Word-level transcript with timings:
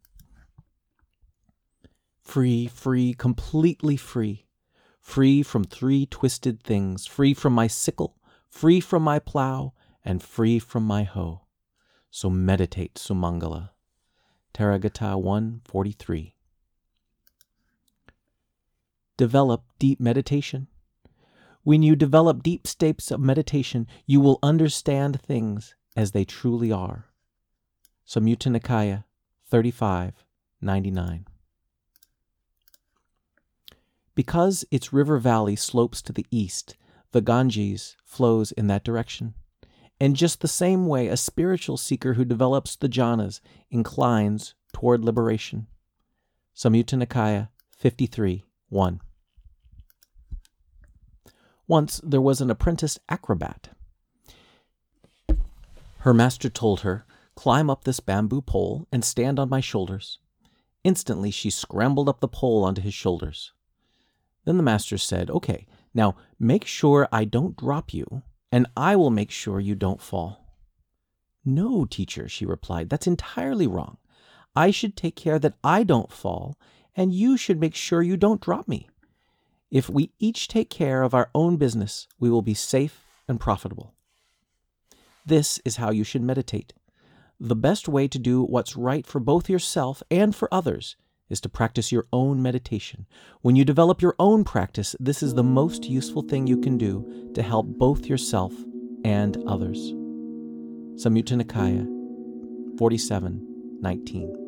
Free, 2.22 2.66
free, 2.66 3.14
completely 3.14 3.96
free. 3.96 4.46
Free 5.00 5.42
from 5.42 5.64
three 5.64 6.06
twisted 6.06 6.62
things, 6.62 7.06
free 7.06 7.34
from 7.34 7.52
my 7.52 7.66
sickle, 7.66 8.16
free 8.48 8.80
from 8.80 9.02
my 9.02 9.18
plow, 9.18 9.72
and 10.04 10.22
free 10.22 10.58
from 10.58 10.84
my 10.84 11.02
hoe. 11.04 11.42
So 12.10 12.28
meditate, 12.28 12.94
Sumangala. 12.94 13.70
Therigatha 14.54 15.20
143. 15.20 16.34
Develop 19.16 19.64
deep 19.78 20.00
meditation. 20.00 20.68
When 21.64 21.82
you 21.82 21.94
develop 21.94 22.42
deep 22.42 22.66
states 22.66 23.10
of 23.10 23.20
meditation, 23.20 23.86
you 24.06 24.20
will 24.20 24.38
understand 24.42 25.20
things 25.20 25.74
as 25.94 26.10
they 26.10 26.24
truly 26.24 26.72
are. 26.72 27.06
Samyutta 28.06 28.50
Nikaya 28.50 29.04
3599. 29.48 31.26
Because 34.14 34.64
its 34.70 34.92
river 34.92 35.18
valley 35.18 35.56
slopes 35.56 36.02
to 36.02 36.12
the 36.12 36.26
east, 36.30 36.76
the 37.12 37.20
Ganges 37.20 37.96
flows 38.04 38.52
in 38.52 38.66
that 38.66 38.84
direction. 38.84 39.34
In 40.00 40.14
just 40.14 40.40
the 40.40 40.48
same 40.48 40.86
way, 40.86 41.06
a 41.06 41.16
spiritual 41.16 41.76
seeker 41.76 42.14
who 42.14 42.24
develops 42.24 42.74
the 42.74 42.88
jhanas 42.88 43.40
inclines 43.70 44.54
toward 44.72 45.04
liberation. 45.04 45.68
Samyutta 46.56 47.00
Nikaya 47.00 47.48
53 47.76 48.44
1. 48.72 49.00
Once 51.68 52.00
there 52.02 52.20
was 52.20 52.40
an 52.40 52.50
apprentice 52.50 52.98
acrobat. 53.08 53.68
Her 55.98 56.14
master 56.14 56.48
told 56.48 56.80
her, 56.80 57.04
Climb 57.34 57.70
up 57.70 57.84
this 57.84 58.00
bamboo 58.00 58.42
pole 58.42 58.88
and 58.90 59.04
stand 59.04 59.38
on 59.38 59.48
my 59.48 59.60
shoulders. 59.60 60.18
Instantly 60.84 61.30
she 61.30 61.50
scrambled 61.50 62.08
up 62.08 62.20
the 62.20 62.28
pole 62.28 62.64
onto 62.64 62.80
his 62.82 62.94
shoulders. 62.94 63.52
Then 64.44 64.56
the 64.56 64.62
master 64.62 64.98
said, 64.98 65.30
Okay, 65.30 65.66
now 65.94 66.16
make 66.38 66.64
sure 66.64 67.08
I 67.12 67.24
don't 67.24 67.56
drop 67.56 67.92
you, 67.92 68.22
and 68.50 68.66
I 68.76 68.96
will 68.96 69.10
make 69.10 69.30
sure 69.30 69.60
you 69.60 69.74
don't 69.74 70.00
fall. 70.02 70.56
No, 71.44 71.84
teacher, 71.84 72.28
she 72.28 72.46
replied, 72.46 72.88
that's 72.88 73.06
entirely 73.06 73.66
wrong. 73.66 73.98
I 74.56 74.70
should 74.70 74.96
take 74.96 75.16
care 75.16 75.38
that 75.38 75.56
I 75.62 75.82
don't 75.82 76.12
fall, 76.12 76.56
and 76.96 77.12
you 77.12 77.36
should 77.36 77.60
make 77.60 77.74
sure 77.74 78.02
you 78.02 78.16
don't 78.16 78.40
drop 78.40 78.68
me. 78.68 78.88
If 79.70 79.88
we 79.88 80.10
each 80.18 80.48
take 80.48 80.68
care 80.68 81.02
of 81.02 81.14
our 81.14 81.30
own 81.34 81.56
business, 81.56 82.06
we 82.20 82.28
will 82.28 82.42
be 82.42 82.54
safe 82.54 83.04
and 83.26 83.40
profitable. 83.40 83.94
This 85.24 85.60
is 85.64 85.76
how 85.76 85.90
you 85.90 86.04
should 86.04 86.22
meditate. 86.22 86.74
The 87.40 87.56
best 87.56 87.88
way 87.88 88.06
to 88.08 88.18
do 88.18 88.42
what's 88.42 88.76
right 88.76 89.06
for 89.06 89.18
both 89.18 89.48
yourself 89.48 90.02
and 90.10 90.34
for 90.34 90.52
others 90.52 90.96
is 91.30 91.40
to 91.40 91.48
practice 91.48 91.90
your 91.90 92.06
own 92.12 92.42
meditation. 92.42 93.06
When 93.40 93.56
you 93.56 93.64
develop 93.64 94.02
your 94.02 94.14
own 94.18 94.44
practice, 94.44 94.94
this 95.00 95.22
is 95.22 95.34
the 95.34 95.42
most 95.42 95.86
useful 95.86 96.22
thing 96.22 96.46
you 96.46 96.58
can 96.58 96.76
do 96.76 97.30
to 97.34 97.42
help 97.42 97.66
both 97.66 98.06
yourself 98.06 98.52
and 99.04 99.42
others. 99.46 99.78
Samyutta 101.02 101.40
Nikaya 101.40 101.88
47 102.78 103.48
19. 103.80 104.41